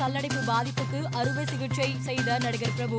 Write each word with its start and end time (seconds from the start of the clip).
கல்லடைப்பு 0.00 0.40
பாதிப்புக்கு 0.52 0.98
அறுவை 1.18 1.44
சிகிச்சை 1.46 1.96
செய்த 2.08 2.38
நடிகர் 2.38 2.76
பிரபு 2.76 2.98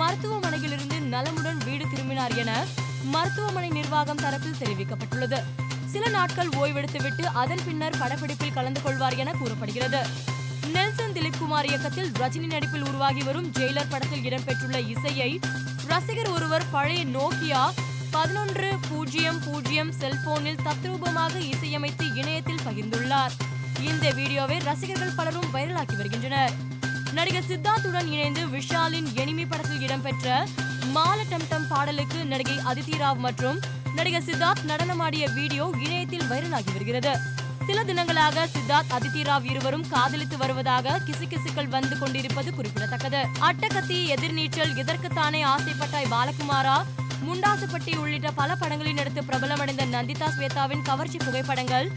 மருத்துவமனையிலிருந்து 0.00 0.98
நலமுடன் 1.14 1.60
வீடு 1.66 1.84
திரும்பினார் 1.90 2.34
என 2.42 2.52
மருத்துவமனை 3.14 3.68
நிர்வாகம் 3.68 4.22
தரப்பில் 4.22 4.60
தெரிவிக்கப்பட்டுள்ளது. 4.62 5.38
சில 5.92 6.04
நாட்கள் 6.08 6.48
ஓய்வெடுத்துவிட்டு 6.48 7.24
அதன் 7.42 7.64
பின்னர் 7.64 7.98
படப்பிடிப்பில் 7.98 8.54
கலந்து 8.54 8.82
கொள்வார் 8.82 9.16
என 9.16 9.32
கூறப்படுகிறது. 9.32 10.00
நெல்சன் 10.74 11.14
திலீப் 11.16 11.38
குமார் 11.38 11.66
இயக்கத்தில் 11.66 12.10
ரஜினி 12.20 12.46
நடிப்பில் 12.46 12.86
உருவாகி 12.88 13.22
வரும் 13.22 13.48
ஜெயிலர் 13.58 13.90
படத்தில் 13.90 14.24
இடம்பெற்றுள்ள 14.28 14.78
இசையை 14.94 15.30
ரசிகர் 15.86 16.30
ஒருவர் 16.30 16.70
பழைய 16.70 17.04
நோக்கியா 17.16 17.62
பதினொன்று 18.10 18.68
பூஜ்ஜியம் 18.88 19.40
பூஜ்ஜியம் 19.44 19.92
செல்போனில் 19.92 20.62
தத்ரூபமாக 20.66 21.34
இசையமைத்து 21.52 22.06
இணையத்தில் 22.14 22.64
பகிர்ந்துள்ளார். 22.66 23.34
இந்த 23.80 24.10
வீடியோவை 24.10 24.58
ரசிகர்கள் 24.58 25.14
பலரும் 25.16 25.50
வைரலாக்கி 25.52 25.96
வருகின்றனர். 25.96 26.52
நடிகர் 27.12 27.48
சித்தார்த்துடன் 27.48 28.06
இணைந்து 28.06 28.46
விஷாலின் 28.46 29.06
எனிமி 29.14 29.46
படத்தில் 29.48 29.80
இடம்பெற்ற 29.80 30.46
மால 30.94 31.16
டம்டம் 31.30 31.66
பாடலுக்கு 31.68 32.24
நடிகை 32.24 32.56
அதித்தி 32.56 32.96
ராவ் 32.98 33.16
மற்றும் 33.16 33.60
நடிகர் 33.94 34.22
சித்தார்த் 34.22 34.64
நடனமாடிய 34.66 35.32
வீடியோ 35.34 35.70
இணையத்தில் 35.78 36.22
வைரலாகி 36.22 36.72
வருகிறது. 36.72 37.18
சில 37.66 37.84
தினங்களாக 37.84 38.46
சித்தார்த் 38.46 38.90
அதித்தி 38.90 39.22
ராவ் 39.22 39.50
இருவரும் 39.50 39.88
காதலித்து 39.88 40.36
வருவதாக 40.36 41.00
கிசுகிசுக்கள் 41.06 41.68
வந்து 41.68 41.98
கொண்டிருப்பது 41.98 42.54
குறிப்பிடத்தக்கது. 42.54 43.26
அட்டகத்தி 43.40 44.14
எதிர்நீச்சல் 44.14 44.76
இதற்குத்தானே 44.76 45.44
ஆசைப்பட்டாய் 45.44 46.10
பாலகுமாரா? 46.10 46.84
முண்டாசுப்பட்டி 47.26 47.96
உள்ளிட்ட 47.96 48.30
பல 48.30 48.54
படங்களில் 48.54 48.94
நடித்து 48.94 49.22
பிரபலமடைந்த 49.22 49.86
நந்திதா 49.86 50.28
ஸ்வேதாவின் 50.38 50.82
கவர்ச்சி 50.82 51.18
புகைப்படங்கள் 51.18 51.92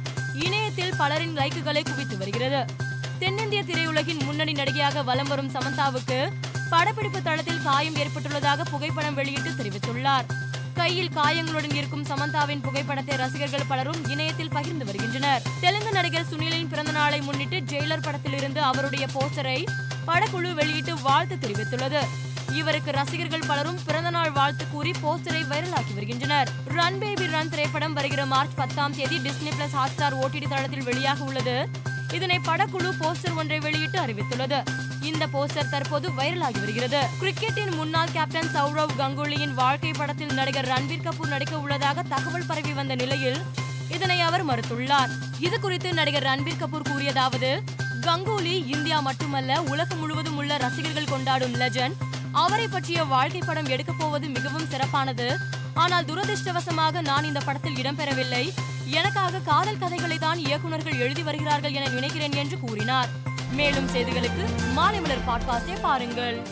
இணையத்தில் 0.46 0.94
பலரின் 0.98 1.38
லைக்குகளை 1.38 1.84
குவித்து 1.84 2.18
வருகிறது. 2.18 2.74
தென்னிந்திய 3.20 3.64
திரையுலகின் 3.64 4.24
முன்னணி 4.24 4.52
நடிகையாக 4.52 5.04
வலம் 5.04 5.28
வரும் 5.28 5.52
சமந்தாவுக்கு 5.52 6.32
படப்பிடிப்பு 6.70 7.22
தளத்தில் 7.22 7.62
காயம் 7.62 7.96
ஏற்பட்டுள்ளதாக 7.96 8.64
புகைப்படம் 8.64 9.14
வெளியிட்டு 9.14 9.50
தெரிவித்துள்ளார். 9.50 10.26
கையில் 10.74 11.10
காயங்களுடன் 11.10 11.76
இருக்கும் 11.76 12.06
சமந்தாவின் 12.06 12.62
புகைப்படத்தை 12.62 13.18
ரசிகர்கள் 13.18 13.68
பலரும் 13.68 14.08
இணையத்தில் 14.08 14.50
பகிர்ந்து 14.50 14.86
வருகின்றனர். 14.86 15.42
தெலுங்கு 15.62 15.92
நடிகர் 15.92 16.30
சுனிலின் 16.32 16.70
பிறந்த 16.70 16.92
நாளை 16.92 17.22
முன்னிட்டு 17.22 17.60
ஜெயிலர் 17.60 18.02
படத்திலிருந்து 18.02 18.58
அவருடைய 18.58 19.06
போஸ்டரை 19.14 19.66
படக்குழு 20.08 20.54
வெளியிட்டு 20.54 21.02
வாழ்த்து 21.02 21.36
தெரிவித்துள்ளது. 21.36 22.02
இவருக்கு 22.52 22.92
ரசிகர்கள் 22.92 23.44
பலரும் 23.48 23.80
பிறந்தநாள் 23.86 24.32
வாழ்த்து 24.32 24.66
கூறி 24.70 24.92
போஸ்டரை 24.92 25.42
வைரலாக்கி 25.50 25.94
வருகின்றனர். 25.94 26.50
ரன் 26.66 27.00
பேபி 27.00 27.28
ரன் 27.28 27.50
திரைப்படம் 27.50 27.94
வருகிற 27.94 28.26
மார்ச் 28.26 28.56
பத்தாம் 28.56 28.96
தேதி 28.96 29.18
டிஸ்னி 29.18 29.52
பிளஸ் 29.52 29.76
ஹாட்ஸ்டார் 29.76 30.18
ஓடிடி 30.22 30.48
தளத்தில் 30.48 30.84
வெளியாக 30.84 31.18
உள்ளது. 31.18 31.70
இதனை 32.14 32.40
படக்குழு 32.46 32.92
போஸ்டர் 33.00 33.36
ஒன்றை 33.36 33.60
வெளியிட்டு 33.60 34.00
அறிவித்துள்ளது. 34.00 34.64
இந்த 35.02 35.28
போஸ்டர் 35.28 35.70
தற்போது 35.70 36.10
வைரலாகி 36.10 36.60
வருகிறது. 36.60 37.08
கிரிக்கெட்டின் 37.22 37.76
முன்னாள் 37.76 38.12
கேப்டன் 38.12 38.50
சௌரவ் 38.54 38.96
கங்குலியின் 38.98 39.54
வாழ்க்கை 39.54 39.92
படத்தில் 39.92 40.34
நடிகர் 40.34 40.68
ரன்வீர் 40.68 41.10
கபூர் 41.10 41.28
நடிக்க 41.28 41.60
உள்ளதாக 41.60 42.04
தகவல் 42.04 42.46
பரவி 42.48 42.74
வந்த 42.74 42.96
நிலையில் 42.96 43.42
இதனை 43.90 44.22
அவர் 44.22 44.48
மறுத்துள்ளார். 44.48 45.10
இது 45.40 45.60
குறித்து 45.60 45.94
நடிகர் 45.94 46.24
ரன்வீர் 46.24 46.64
கபூர் 46.64 46.90
கூறியதாவது 46.90 47.60
கங்குலி 48.02 48.76
இந்தியா 48.76 49.00
மட்டுமல்ல 49.00 49.62
உலகம் 49.62 50.00
முழுவதும் 50.00 50.38
உள்ள 50.38 50.58
ரசிகர்கள் 50.58 51.10
கொண்டாடும் 51.10 51.56
லெஜண்ட் 51.56 51.94
அவரை 52.32 52.68
பற்றிய 52.68 53.04
வாழ்க்கை 53.04 53.42
படம் 53.46 53.66
எடுக்கப் 53.66 54.00
போவது 54.00 54.28
மிகவும் 54.28 54.68
சிறப்பானது. 54.68 55.38
ஆனால் 55.74 56.06
துரதிர்ஷ்டவசமாக 56.06 57.02
நான் 57.02 57.24
இந்த 57.24 57.40
படத்தில் 57.40 57.76
இடம்பெறவில்லை 57.76 58.54
எனக்காக 58.86 59.40
காதல் 59.40 59.78
கதைகளை 59.78 60.18
தான் 60.18 60.38
இயக்குநர்கள் 60.38 61.00
எழுதி 61.00 61.24
வருகிறார்கள் 61.24 61.74
என 61.74 61.88
நினைக்கிறேன் 61.88 62.32
என்று 62.32 62.60
கூறினார். 62.60 63.10
மேலும் 63.52 63.88
செய்திகளுக்கு 63.88 64.74
மாலை 64.74 65.02
மலர் 65.02 65.26
பாட்காஸ்டை 65.28 65.82
பாருங்கள். 65.82 66.48